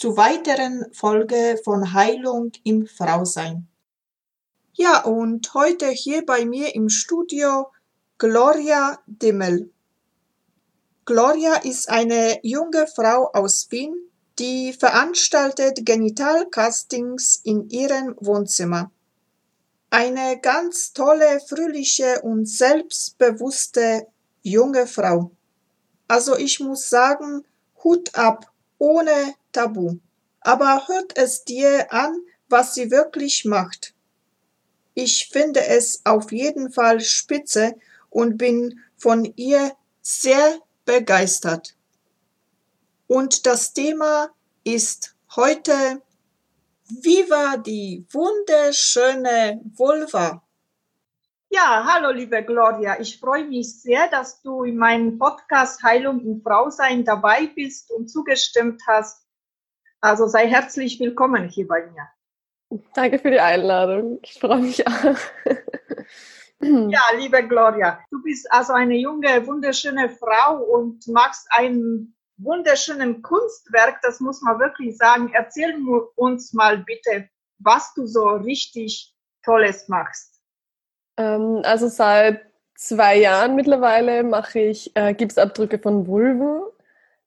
[0.00, 3.68] zu weiteren Folge von Heilung im Frausein.
[4.72, 7.70] Ja, und heute hier bei mir im Studio
[8.16, 9.70] Gloria Dimmel.
[11.04, 13.94] Gloria ist eine junge Frau aus Wien,
[14.38, 18.90] die veranstaltet Genitalcastings in ihrem Wohnzimmer.
[19.90, 24.06] Eine ganz tolle, fröhliche und selbstbewusste
[24.40, 25.30] junge Frau.
[26.08, 27.44] Also ich muss sagen,
[27.84, 29.98] Hut ab, ohne Tabu.
[30.40, 32.16] Aber hört es dir an,
[32.48, 33.94] was sie wirklich macht.
[34.94, 37.76] Ich finde es auf jeden Fall spitze
[38.08, 41.76] und bin von ihr sehr begeistert.
[43.06, 44.30] Und das Thema
[44.64, 46.02] ist heute
[46.90, 50.42] wie war die wunderschöne Vulva?
[51.48, 52.98] Ja, hallo liebe Gloria.
[52.98, 58.08] Ich freue mich sehr, dass du in meinem Podcast Heilung im Frausein dabei bist und
[58.08, 59.24] zugestimmt hast.
[60.00, 62.08] Also sei herzlich willkommen hier bei mir.
[62.94, 64.18] Danke für die Einladung.
[64.22, 65.16] Ich freue mich auch.
[66.62, 74.00] Ja, liebe Gloria, du bist also eine junge, wunderschöne Frau und machst einen wunderschönen Kunstwerk,
[74.02, 75.30] das muss man wirklich sagen.
[75.32, 75.74] Erzähl
[76.16, 80.42] uns mal bitte, was du so richtig Tolles machst.
[81.16, 82.42] Ähm, also seit
[82.76, 86.60] zwei Jahren mittlerweile mache ich äh, Gipsabdrücke von Vulven.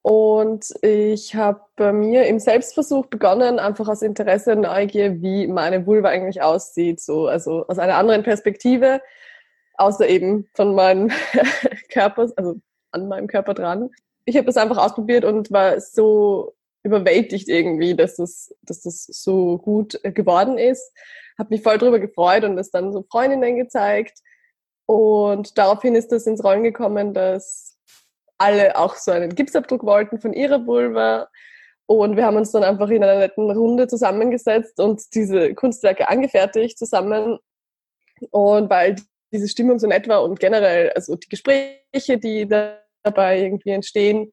[0.03, 5.87] Und ich habe bei mir im Selbstversuch begonnen, einfach aus Interesse und Neugier, wie meine
[5.87, 9.01] Vulva eigentlich aussieht, so, also aus einer anderen Perspektive,
[9.75, 11.09] außer eben von meinem
[11.89, 12.55] Körper, also
[12.91, 13.89] an meinem Körper dran
[14.25, 19.57] ich habe das einfach ausprobiert und war so überwältigt irgendwie, dass das, dass das so
[19.57, 20.91] gut geworden ist.
[21.37, 24.19] Habe mich voll drüber gefreut und es dann so Freundinnen gezeigt.
[24.85, 27.72] Und daraufhin ist das ins Rollen gekommen, dass
[28.37, 31.29] alle auch so einen Gipsabdruck wollten von ihrer Vulva.
[31.85, 36.77] Und wir haben uns dann einfach in einer netten Runde zusammengesetzt und diese Kunstwerke angefertigt
[36.77, 37.39] zusammen.
[38.31, 38.95] Und weil
[39.31, 44.31] diese Stimmung so nett war und generell, also die Gespräche, die da dabei irgendwie entstehen,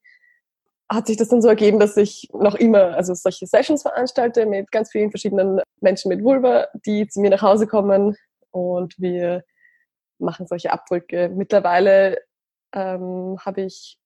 [0.90, 4.72] hat sich das dann so ergeben, dass ich noch immer also solche Sessions veranstalte mit
[4.72, 8.16] ganz vielen verschiedenen Menschen mit Vulva, die zu mir nach Hause kommen
[8.50, 9.44] und wir
[10.18, 11.28] machen solche Abdrücke.
[11.28, 12.18] Mittlerweile
[12.72, 13.98] ähm, habe ich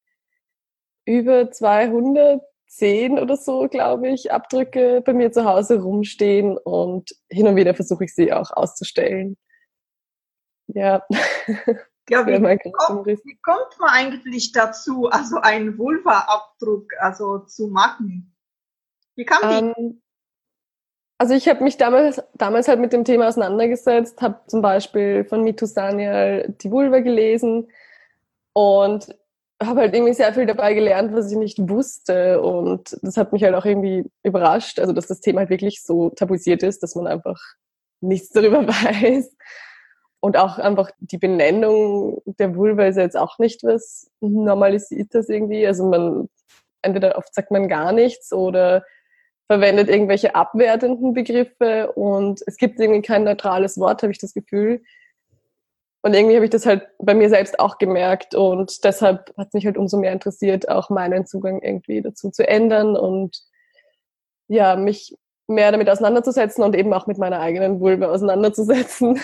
[1.07, 7.57] über 210 oder so, glaube ich, Abdrücke bei mir zu Hause rumstehen und hin und
[7.57, 9.37] wieder versuche ich sie auch auszustellen.
[10.69, 11.07] Ja.
[12.11, 18.37] Ja, wie, kommt, wie kommt man eigentlich dazu, also einen Vulva-Abdruck also zu machen?
[19.17, 19.81] Wie kam die?
[19.81, 20.03] Ähm,
[21.17, 25.43] also ich habe mich damals, damals halt mit dem Thema auseinandergesetzt, habe zum Beispiel von
[25.43, 27.69] Mitus Daniel die Vulva gelesen
[28.55, 29.15] und
[29.63, 33.45] habe halt irgendwie sehr viel dabei gelernt, was ich nicht wusste und das hat mich
[33.45, 37.07] halt auch irgendwie überrascht, also dass das Thema halt wirklich so tabuisiert ist, dass man
[37.07, 37.39] einfach
[38.01, 39.31] nichts darüber weiß.
[40.21, 45.67] Und auch einfach die Benennung der Vulva ist jetzt auch nicht was Normalisiertes irgendwie.
[45.67, 46.31] Also man,
[46.81, 48.85] entweder oft sagt man gar nichts oder
[49.49, 54.83] verwendet irgendwelche abwertenden Begriffe und es gibt irgendwie kein neutrales Wort, habe ich das Gefühl.
[56.05, 59.55] Und irgendwie habe ich das halt bei mir selbst auch gemerkt und deshalb hat es
[59.55, 63.43] mich halt umso mehr interessiert, auch meinen Zugang irgendwie dazu zu ändern und
[64.47, 65.17] ja, mich
[65.47, 69.19] mehr damit auseinanderzusetzen und eben auch mit meiner eigenen Vulva auseinanderzusetzen.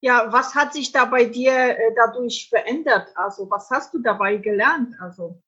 [0.00, 3.06] Ja, was hat sich da bei dir äh, dadurch verändert?
[3.14, 4.96] Also, was hast du dabei gelernt?
[5.00, 5.40] Also,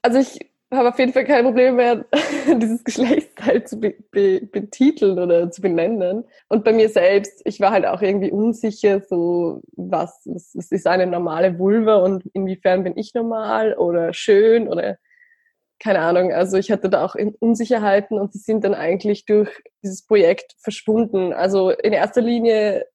[0.00, 2.04] also ich habe auf jeden Fall keine Probleme mehr,
[2.60, 6.24] dieses Geschlechtsteil zu be be betiteln oder zu benennen.
[6.48, 10.86] Und bei mir selbst, ich war halt auch irgendwie unsicher, so was, was, was ist
[10.86, 14.98] eine normale Vulva und inwiefern bin ich normal oder schön oder
[15.78, 16.32] keine Ahnung.
[16.32, 19.50] Also ich hatte da auch Unsicherheiten und die sind dann eigentlich durch
[19.82, 21.32] dieses Projekt verschwunden.
[21.32, 22.86] Also in erster Linie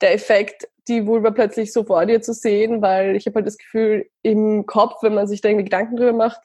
[0.00, 3.56] der Effekt, die Vulva plötzlich so vor dir zu sehen, weil ich habe halt das
[3.56, 6.40] Gefühl, im Kopf, wenn man sich da irgendwie Gedanken drüber macht,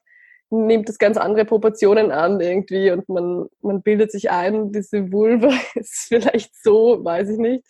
[0.50, 5.52] nimmt das ganz andere Proportionen an irgendwie und man, man bildet sich ein, diese Vulva
[5.76, 7.64] ist vielleicht so, weiß ich nicht,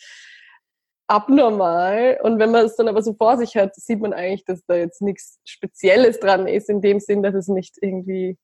[1.08, 2.20] abnormal.
[2.24, 4.76] Und wenn man es dann aber so vor sich hat, sieht man eigentlich, dass da
[4.76, 8.38] jetzt nichts Spezielles dran ist, in dem Sinn, dass es nicht irgendwie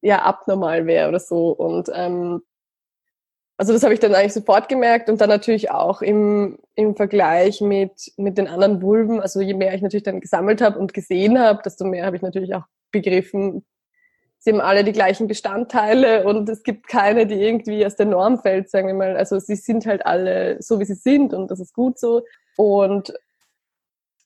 [0.00, 1.50] ja abnormal wäre oder so.
[1.50, 2.42] Und ähm,
[3.58, 7.60] also das habe ich dann eigentlich sofort gemerkt und dann natürlich auch im, im Vergleich
[7.60, 9.20] mit, mit den anderen Vulven.
[9.20, 12.22] Also je mehr ich natürlich dann gesammelt habe und gesehen habe, desto mehr habe ich
[12.22, 13.64] natürlich auch begriffen,
[14.38, 18.38] sie haben alle die gleichen Bestandteile und es gibt keine, die irgendwie aus der Norm
[18.38, 19.16] fällt, sagen wir mal.
[19.16, 22.22] Also sie sind halt alle so, wie sie sind und das ist gut so.
[22.56, 23.12] Und,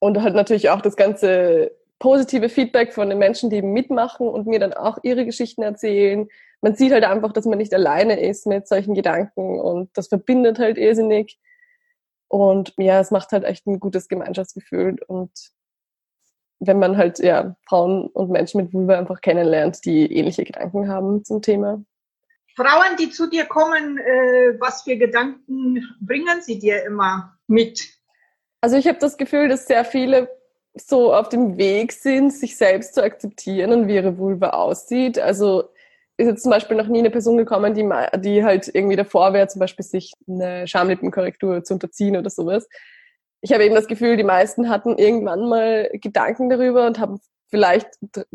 [0.00, 4.59] und halt natürlich auch das ganze positive Feedback von den Menschen, die mitmachen und mir
[4.59, 6.29] dann auch ihre Geschichten erzählen.
[6.61, 10.59] Man sieht halt einfach, dass man nicht alleine ist mit solchen Gedanken und das verbindet
[10.59, 11.38] halt irrsinnig.
[12.29, 15.31] Und ja, es macht halt echt ein gutes Gemeinschaftsgefühl und
[16.67, 21.25] wenn man halt ja Frauen und Menschen mit Vulva einfach kennenlernt, die ähnliche Gedanken haben
[21.25, 21.82] zum Thema.
[22.55, 27.81] Frauen, die zu dir kommen, äh, was für Gedanken bringen sie dir immer mit?
[28.61, 30.29] Also ich habe das Gefühl, dass sehr viele
[30.75, 35.19] so auf dem Weg sind, sich selbst zu akzeptieren und wie ihre Vulva aussieht.
[35.19, 35.64] Also
[36.17, 37.88] ist jetzt zum Beispiel noch nie eine Person gekommen, die,
[38.20, 42.69] die halt irgendwie davor wäre, zum Beispiel sich eine Schamlippenkorrektur zu unterziehen oder sowas
[43.43, 47.89] ich habe eben das Gefühl, die meisten hatten irgendwann mal Gedanken darüber und haben vielleicht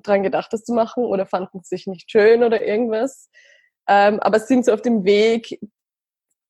[0.03, 3.29] dran gedacht, das zu machen oder fanden es sich nicht schön oder irgendwas.
[3.87, 5.59] Ähm, aber sind so auf dem Weg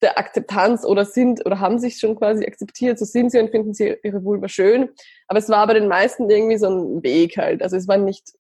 [0.02, 3.74] der Akzeptanz oder sind oder haben sich schon quasi akzeptiert, so sind sie und finden
[3.74, 4.90] sie ihre Vulva schön.
[5.28, 7.62] Aber es war bei den meisten irgendwie so ein Weg halt.
[7.62, 8.34] Also es war nicht,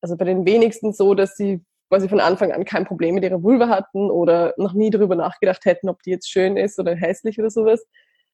[0.00, 3.42] also bei den wenigsten so, dass sie quasi von Anfang an kein Problem mit ihrer
[3.42, 7.38] Vulva hatten oder noch nie darüber nachgedacht hätten, ob die jetzt schön ist oder hässlich
[7.38, 7.86] oder sowas,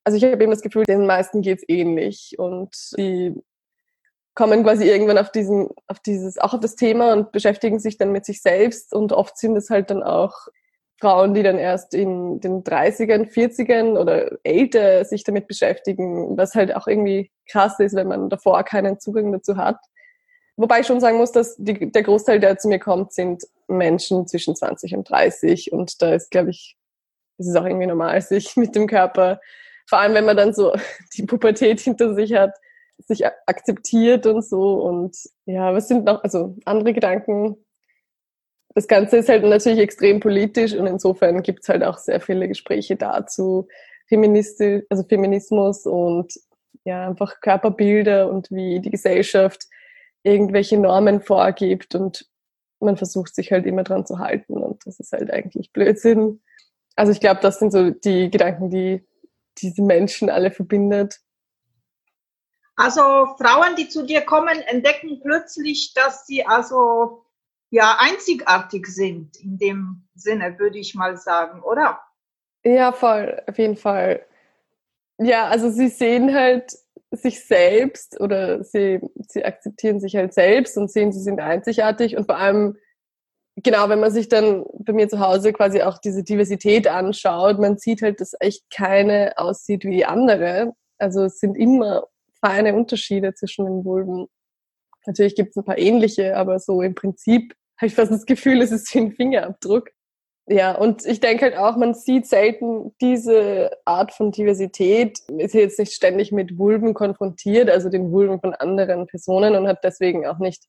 [0.04, 3.34] also ich habe eben das Gefühl, den meisten geht's ähnlich und die
[4.34, 8.12] kommen quasi irgendwann auf diesen, auf dieses, auch auf das Thema und beschäftigen sich dann
[8.12, 10.48] mit sich selbst und oft sind es halt dann auch
[11.00, 16.74] Frauen, die dann erst in den 30ern, 40ern oder älter sich damit beschäftigen, was halt
[16.74, 19.78] auch irgendwie krass ist, wenn man davor keinen Zugang dazu hat.
[20.56, 24.26] Wobei ich schon sagen muss, dass die, der Großteil, der zu mir kommt, sind Menschen
[24.26, 26.76] zwischen 20 und 30 und da ist, glaube ich,
[27.38, 29.40] es ist auch irgendwie normal, sich mit dem Körper
[29.86, 30.72] vor allem wenn man dann so
[31.16, 32.52] die Pubertät hinter sich hat,
[32.98, 34.82] sich akzeptiert und so.
[34.82, 35.16] Und
[35.46, 37.56] ja, was sind noch, also andere Gedanken?
[38.74, 42.48] Das Ganze ist halt natürlich extrem politisch und insofern gibt es halt auch sehr viele
[42.48, 43.68] Gespräche dazu.
[44.06, 46.32] Feministisch, also Feminismus und
[46.84, 49.64] ja, einfach Körperbilder und wie die Gesellschaft
[50.22, 52.26] irgendwelche Normen vorgibt und
[52.80, 56.42] man versucht sich halt immer dran zu halten und das ist halt eigentlich Blödsinn.
[56.96, 59.06] Also ich glaube, das sind so die Gedanken, die
[59.58, 61.20] diese Menschen alle verbindet?
[62.76, 63.02] Also
[63.38, 67.24] Frauen, die zu dir kommen, entdecken plötzlich, dass sie also
[67.70, 72.00] ja einzigartig sind in dem Sinne, würde ich mal sagen, oder?
[72.64, 74.24] Ja, voll, auf jeden Fall.
[75.18, 76.76] Ja, also sie sehen halt
[77.10, 82.26] sich selbst oder sie, sie akzeptieren sich halt selbst und sehen, sie sind einzigartig und
[82.26, 82.76] vor allem
[83.56, 87.78] genau, wenn man sich dann bei mir zu Hause quasi auch diese Diversität anschaut, man
[87.78, 90.72] sieht halt, dass echt keine aussieht wie die andere.
[90.98, 92.06] Also es sind immer
[92.40, 94.26] feine Unterschiede zwischen den Vulven.
[95.06, 98.62] Natürlich gibt es ein paar ähnliche, aber so im Prinzip habe ich fast das Gefühl,
[98.62, 99.90] es ist wie ein Fingerabdruck.
[100.46, 105.78] Ja, und ich denke halt auch, man sieht selten diese Art von Diversität, ist jetzt
[105.78, 110.38] nicht ständig mit Vulven konfrontiert, also den Vulven von anderen Personen und hat deswegen auch
[110.38, 110.64] nicht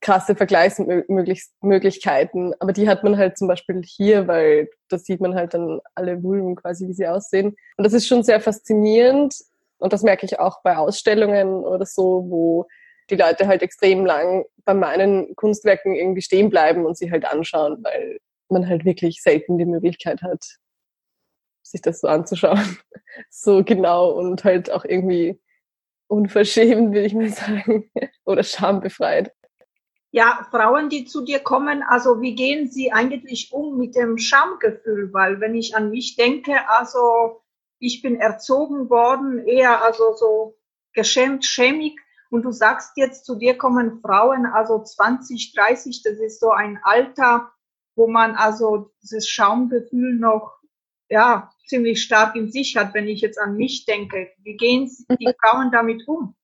[0.00, 2.54] krasse Vergleichsmöglichkeiten.
[2.58, 6.22] Aber die hat man halt zum Beispiel hier, weil da sieht man halt dann alle
[6.22, 7.54] Vulven quasi, wie sie aussehen.
[7.76, 9.34] Und das ist schon sehr faszinierend.
[9.78, 12.66] Und das merke ich auch bei Ausstellungen oder so, wo
[13.10, 17.82] die Leute halt extrem lang bei meinen Kunstwerken irgendwie stehen bleiben und sie halt anschauen,
[17.82, 20.44] weil man halt wirklich selten die Möglichkeit hat,
[21.62, 22.78] sich das so anzuschauen.
[23.28, 25.40] So genau und halt auch irgendwie
[26.06, 27.90] unverschämt, würde ich mal sagen,
[28.24, 29.32] oder schambefreit.
[30.12, 35.12] Ja, Frauen, die zu dir kommen, also wie gehen sie eigentlich um mit dem Schamgefühl?
[35.12, 37.42] Weil wenn ich an mich denke, also
[37.78, 40.58] ich bin erzogen worden, eher also so
[40.92, 41.96] geschämt, schämig
[42.30, 46.78] Und du sagst jetzt, zu dir kommen Frauen, also 20, 30, das ist so ein
[46.82, 47.50] Alter,
[47.96, 50.58] wo man also dieses Schaumgefühl noch,
[51.08, 54.30] ja, ziemlich stark in sich hat, wenn ich jetzt an mich denke.
[54.38, 55.32] Wie gehen die.
[55.40, 56.34] Frauen damit um?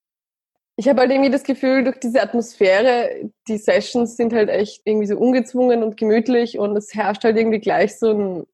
[0.76, 5.06] Ich habe halt irgendwie das Gefühl, durch diese Atmosphäre, die Sessions sind halt echt irgendwie
[5.06, 8.47] so ungezwungen und gemütlich und es herrscht halt irgendwie gleich so ein,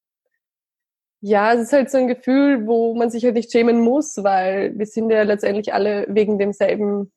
[1.21, 4.79] ja, es ist halt so ein Gefühl, wo man sich halt nicht schämen muss, weil
[4.79, 7.13] wir sind ja letztendlich alle wegen demselben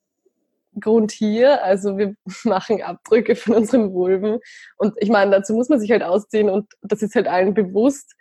[0.80, 1.62] Grund hier.
[1.64, 4.40] Also wir machen Abdrücke von unseren Vulven
[4.76, 8.14] und ich meine, dazu muss man sich halt ausziehen und das ist halt allen bewusst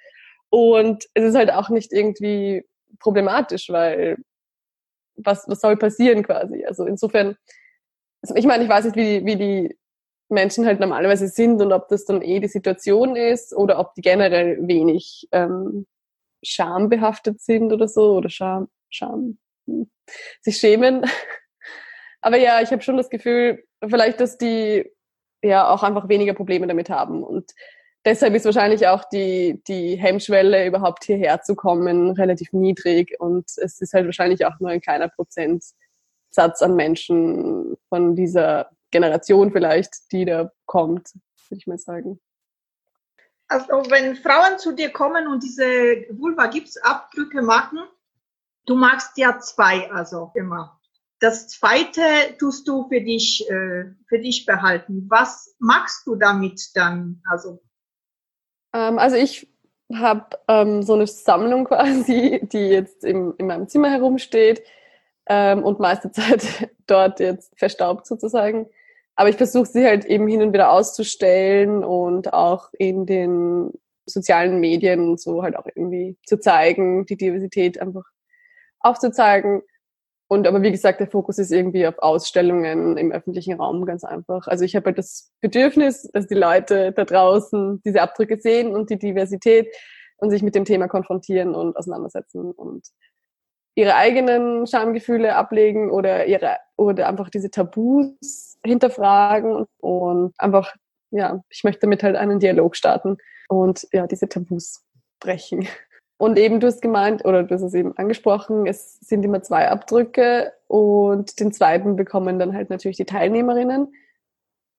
[0.50, 2.64] und es ist halt auch nicht irgendwie
[3.00, 4.18] problematisch, weil
[5.18, 6.66] was, was soll passieren quasi?
[6.66, 7.38] Also insofern,
[8.22, 9.78] also ich meine, ich weiß nicht, wie die, wie die
[10.30, 14.02] Menschen halt normalerweise sind und ob das dann eh die Situation ist oder ob die
[14.02, 15.86] generell wenig ähm,
[16.44, 19.90] schambehaftet sind oder so oder Scham, Scham, hm,
[20.42, 21.06] sich schämen.
[22.22, 24.92] Aber ja, ich habe schon das Gefühl, vielleicht, dass die
[25.44, 27.52] ja auch einfach weniger Probleme damit haben und
[28.06, 33.16] deshalb ist wahrscheinlich auch die, die Hemmschwelle, überhaupt hierher zu kommen, relativ niedrig.
[33.20, 39.52] Und es ist halt wahrscheinlich auch nur ein kleiner Prozentsatz an Menschen von dieser Generation
[39.52, 41.14] vielleicht, die da kommt,
[41.50, 42.20] würde ich mal sagen.
[43.48, 45.66] Also wenn Frauen zu dir kommen und diese
[46.10, 47.80] Vulva-Gipsabdrücke machen,
[48.66, 50.80] du magst ja zwei, also immer.
[51.20, 52.02] Das zweite
[52.40, 55.06] tust du für dich, äh, für dich behalten.
[55.10, 57.22] Was magst du damit dann?
[57.30, 57.62] Also
[58.76, 59.48] also ich
[59.94, 64.64] habe ähm, so eine Sammlung quasi, die jetzt im, in meinem Zimmer herumsteht
[65.28, 68.68] ähm, und meiste Zeit dort jetzt verstaubt sozusagen.
[69.16, 73.72] Aber ich versuche sie halt eben hin und wieder auszustellen und auch in den
[74.06, 78.04] sozialen Medien und so halt auch irgendwie zu zeigen, die Diversität einfach
[78.82, 79.62] aufzuzeigen.
[80.28, 84.48] Und aber wie gesagt, der Fokus ist irgendwie auf Ausstellungen im öffentlichen Raum ganz einfach.
[84.48, 88.90] Also ich habe halt das Bedürfnis, dass die Leute da draußen diese Abdrücke sehen und
[88.90, 89.68] die Diversität
[90.18, 92.88] und sich mit dem Thema konfrontieren und auseinandersetzen und
[93.76, 100.74] ihre eigenen Schamgefühle ablegen oder ihre oder einfach diese Tabus hinterfragen und einfach
[101.12, 103.18] ja, ich möchte damit halt einen Dialog starten
[103.48, 104.84] und ja, diese Tabus
[105.20, 105.68] brechen.
[106.18, 109.70] Und eben, du hast gemeint, oder du hast es eben angesprochen, es sind immer zwei
[109.70, 113.94] Abdrücke und den zweiten bekommen dann halt natürlich die Teilnehmerinnen.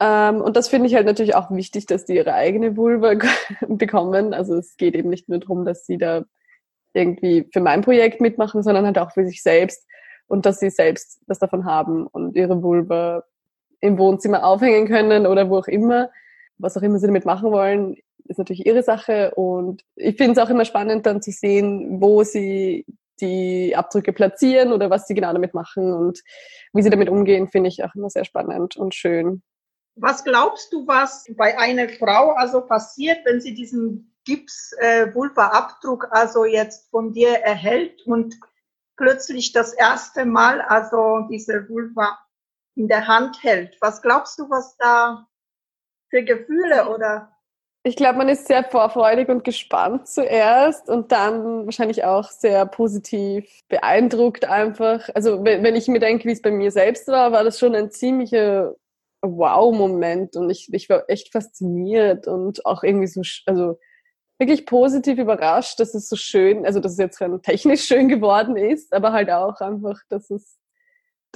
[0.01, 3.15] Ähm, und das finde ich halt natürlich auch wichtig, dass die ihre eigene Vulva
[3.69, 4.33] bekommen.
[4.33, 6.25] Also es geht eben nicht nur darum, dass sie da
[6.95, 9.87] irgendwie für mein Projekt mitmachen, sondern halt auch für sich selbst
[10.29, 13.25] und dass sie selbst was davon haben und ihre Vulva
[13.81, 16.11] im Wohnzimmer aufhängen können oder wo auch immer,
[16.57, 17.97] was auch immer sie damit machen wollen
[18.29, 22.23] ist natürlich ihre Sache und ich finde es auch immer spannend dann zu sehen, wo
[22.23, 22.87] sie
[23.21, 26.23] die Abdrücke platzieren oder was sie genau damit machen und
[26.73, 29.43] wie sie damit umgehen, finde ich auch immer sehr spannend und schön.
[29.97, 36.45] Was glaubst du, was bei einer Frau also passiert, wenn sie diesen Gips-Vulva-Abdruck äh, also
[36.45, 38.35] jetzt von dir erhält und
[38.97, 42.19] plötzlich das erste Mal also diese Vulva
[42.75, 43.79] in der Hand hält?
[43.81, 45.27] Was glaubst du, was da
[46.11, 47.36] für Gefühle oder
[47.87, 53.49] ich glaube, man ist sehr vorfreudig und gespannt zuerst und dann wahrscheinlich auch sehr positiv
[53.69, 55.09] beeindruckt einfach.
[55.15, 57.77] Also wenn, wenn ich mir denke, wie es bei mir selbst war, war das schon
[57.77, 58.75] ein ziemlicher
[59.23, 63.79] Wow-Moment und ich, ich war echt fasziniert und auch irgendwie so, also
[64.41, 68.93] wirklich positiv überrascht, dass es so schön, also dass es jetzt technisch schön geworden ist,
[68.93, 70.59] aber halt auch einfach, dass es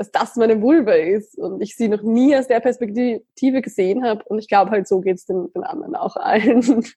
[0.00, 4.24] dass das meine Vulva ist und ich sie noch nie aus der Perspektive gesehen habe.
[4.24, 6.84] Und ich glaube halt, so geht es den, den anderen auch allen.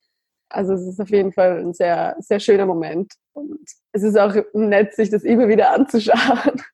[0.50, 3.12] Also es ist auf jeden Fall ein sehr, sehr schöner Moment.
[3.33, 3.60] Und
[3.91, 6.62] es ist auch nett, sich das immer wieder anzuschauen.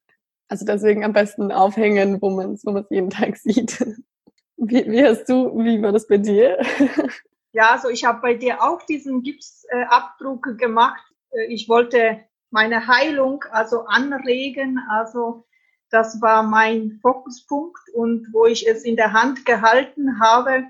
[0.52, 3.80] Also deswegen am besten aufhängen, wo man es wo jeden Tag sieht.
[4.58, 6.58] Wie, wie hast du, wie war das bei dir?
[7.54, 11.02] Ja, also ich habe bei dir auch diesen Gipsabdruck gemacht.
[11.48, 12.20] Ich wollte
[12.50, 15.46] meine Heilung also anregen, also
[15.92, 20.64] das war mein Fokuspunkt und wo ich es in der Hand gehalten habe,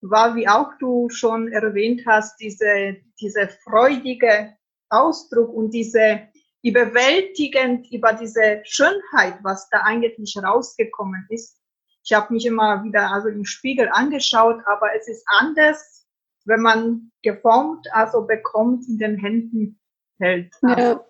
[0.00, 4.56] war, wie auch du schon erwähnt hast, diese, diese freudige
[4.88, 6.28] Ausdruck und diese
[6.62, 11.58] überwältigend über diese Schönheit, was da eigentlich rausgekommen ist.
[12.04, 16.06] Ich habe mich immer wieder also im Spiegel angeschaut, aber es ist anders,
[16.44, 19.80] wenn man geformt, also bekommt, in den Händen
[20.18, 20.52] hält.
[20.62, 21.04] Ja.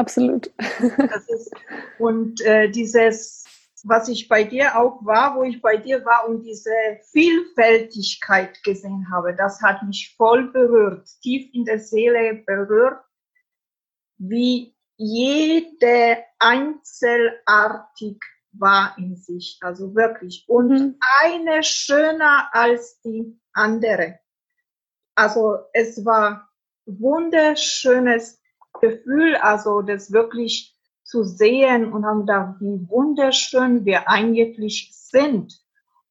[0.00, 0.46] Absolut.
[1.28, 1.54] Ist,
[1.98, 3.44] und äh, dieses,
[3.84, 6.70] was ich bei dir auch war, wo ich bei dir war und diese
[7.12, 13.04] Vielfältigkeit gesehen habe, das hat mich voll berührt, tief in der Seele berührt,
[14.16, 20.46] wie jede einzelartig war in sich, also wirklich.
[20.48, 20.98] Und mhm.
[21.20, 24.18] eine schöner als die andere.
[25.14, 26.48] Also es war
[26.86, 28.39] wunderschönes
[28.80, 35.60] Gefühl, also das wirklich zu sehen und haben da, wie wunderschön wir eigentlich sind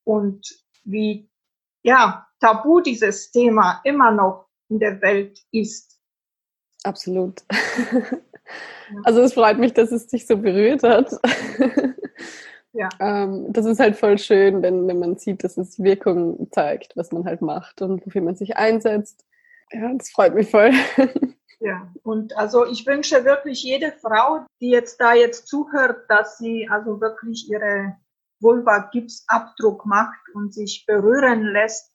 [0.04, 0.46] und
[0.84, 1.30] wie,
[1.84, 6.00] ja, tabu dieses Thema immer noch in der Welt ist.
[6.84, 7.44] Absolut.
[9.04, 11.12] Also es freut mich, dass es dich so berührt hat.
[12.74, 12.90] Ja.
[13.00, 17.12] Ähm, das ist halt voll schön, wenn, wenn man sieht, dass es Wirkung zeigt, was
[17.12, 19.26] man halt macht und wofür man sich einsetzt.
[19.72, 20.72] Ja, das freut mich voll.
[21.62, 26.70] Ja, und also ich wünsche wirklich jede Frau, die jetzt da jetzt zuhört, dass sie
[26.70, 27.98] also wirklich ihre
[28.40, 31.92] Vulva-Gipsabdruck macht und sich berühren lässt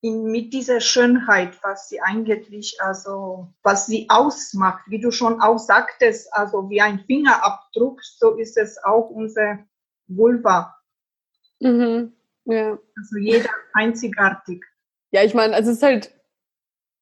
[0.00, 5.58] in, mit dieser Schönheit, was sie eigentlich, also, was sie ausmacht, wie du schon auch
[5.58, 9.58] sagtest, also wie ein Fingerabdruck, so ist es auch unser
[10.06, 10.76] Vulva.
[11.60, 12.12] Mhm,
[12.44, 12.78] ja.
[12.96, 14.64] Also jeder einzigartig.
[15.10, 16.15] Ja, ich meine, also es ist halt,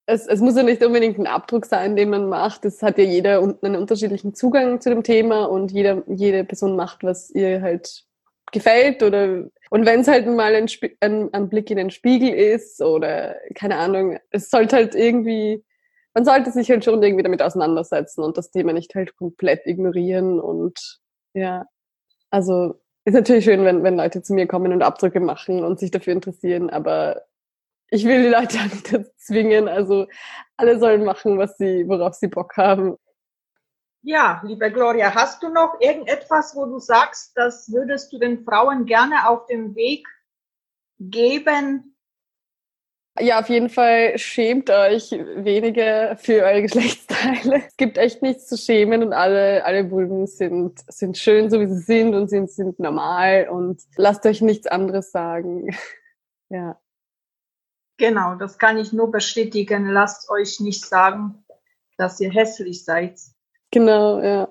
[0.06, 2.64] es, es muss ja nicht unbedingt ein Abdruck sein, den man macht.
[2.64, 7.02] Es hat ja jeder einen unterschiedlichen Zugang zu dem Thema und jeder, jede Person macht,
[7.02, 8.04] was ihr halt
[8.52, 10.68] gefällt oder und wenn es halt mal ein,
[11.00, 15.64] ein, ein, Blick in den Spiegel ist oder keine Ahnung, es sollte halt irgendwie,
[16.12, 20.38] man sollte sich halt schon irgendwie damit auseinandersetzen und das Thema nicht halt komplett ignorieren
[20.38, 20.78] und
[21.32, 21.64] ja,
[22.30, 25.90] also ist natürlich schön, wenn, wenn Leute zu mir kommen und Abdrücke machen und sich
[25.90, 27.22] dafür interessieren, aber
[27.94, 29.68] ich will die Leute auch nicht dazu zwingen.
[29.68, 30.06] Also
[30.56, 32.96] alle sollen machen, was sie, worauf sie Bock haben.
[34.02, 38.84] Ja, liebe Gloria, hast du noch irgendetwas, wo du sagst, das würdest du den Frauen
[38.84, 40.06] gerne auf dem Weg
[40.98, 41.96] geben?
[43.18, 47.62] Ja, auf jeden Fall schämt euch weniger für eure Geschlechtsteile.
[47.66, 51.68] Es gibt echt nichts zu schämen und alle, alle Vulven sind, sind schön, so wie
[51.68, 55.74] sie sind und sind, sind normal und lasst euch nichts anderes sagen.
[56.50, 56.78] Ja.
[57.96, 59.88] Genau, das kann ich nur bestätigen.
[59.88, 61.44] Lasst euch nicht sagen,
[61.96, 63.18] dass ihr hässlich seid.
[63.70, 64.48] Genau, ja.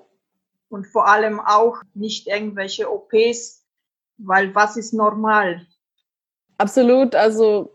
[0.68, 3.64] Und vor allem auch nicht irgendwelche OPs,
[4.18, 5.66] weil was ist normal?
[6.58, 7.70] Absolut, also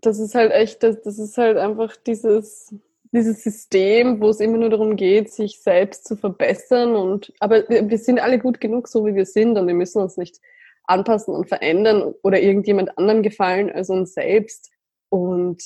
[0.00, 2.74] das ist halt echt, das, das ist halt einfach dieses,
[3.12, 7.88] dieses System, wo es immer nur darum geht, sich selbst zu verbessern und aber wir,
[7.88, 10.40] wir sind alle gut genug, so wie wir sind und wir müssen uns nicht
[10.84, 14.70] anpassen und verändern oder irgendjemand anderen gefallen als uns selbst.
[15.08, 15.62] Und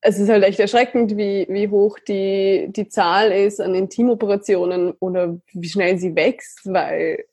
[0.00, 5.38] es ist halt echt erschreckend, wie, wie hoch die, die Zahl ist an Intimoperationen oder
[5.52, 7.24] wie schnell sie wächst, weil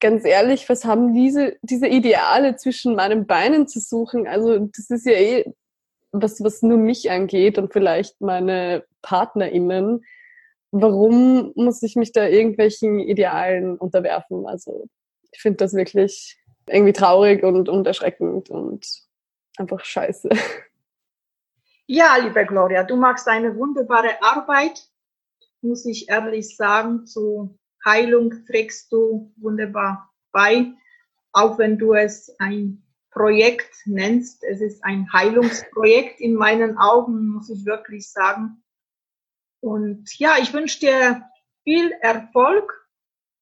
[0.00, 4.26] ganz ehrlich, was haben diese, diese Ideale zwischen meinen Beinen zu suchen?
[4.26, 5.52] Also das ist ja eh
[6.12, 10.04] was, was nur mich angeht und vielleicht meine PartnerInnen.
[10.70, 14.46] Warum muss ich mich da irgendwelchen Idealen unterwerfen?
[14.46, 14.88] Also
[15.32, 16.38] ich finde das wirklich
[16.70, 18.86] irgendwie traurig und, und erschreckend und
[19.58, 20.28] einfach scheiße.
[21.90, 24.86] Ja, liebe Gloria, du machst eine wunderbare Arbeit,
[25.62, 27.06] muss ich ehrlich sagen.
[27.06, 30.66] Zu Heilung trägst du wunderbar bei,
[31.32, 34.44] auch wenn du es ein Projekt nennst.
[34.44, 38.62] Es ist ein Heilungsprojekt in meinen Augen, muss ich wirklich sagen.
[39.60, 41.22] Und ja, ich wünsche dir
[41.64, 42.77] viel Erfolg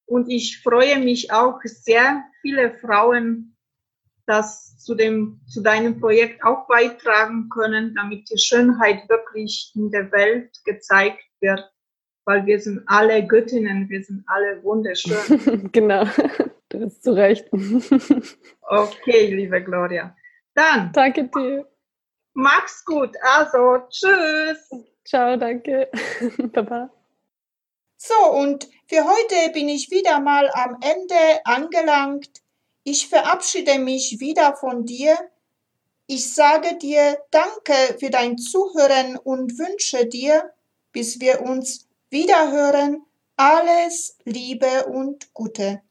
[0.06, 3.56] und ich freue mich auch sehr, viele Frauen
[4.26, 10.10] das zu dem, zu deinem Projekt auch beitragen können, damit die Schönheit wirklich in der
[10.12, 11.72] Welt gezeigt wird,
[12.24, 15.70] weil wir sind alle Göttinnen, wir sind alle wunderschön.
[15.72, 16.04] genau,
[16.68, 17.48] du bist zu Recht.
[18.62, 20.14] okay, liebe Gloria.
[20.54, 20.90] Dann.
[20.92, 21.66] Danke dir.
[22.34, 23.10] Mach's gut.
[23.22, 24.70] Also, tschüss.
[25.04, 25.88] Ciao, danke.
[26.52, 26.90] Baba.
[27.96, 32.42] So, und für heute bin ich wieder mal am Ende angelangt.
[32.84, 35.16] Ich verabschiede mich wieder von dir.
[36.06, 40.52] Ich sage dir Danke für dein Zuhören und wünsche dir,
[40.92, 43.04] bis wir uns wiederhören,
[43.36, 45.82] alles Liebe und Gute.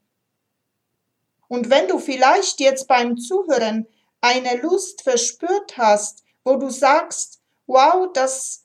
[1.48, 3.88] Und wenn du vielleicht jetzt beim Zuhören
[4.22, 8.65] eine Lust verspürt hast, wo du sagst, wow, das